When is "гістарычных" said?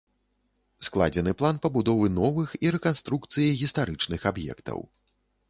3.61-4.21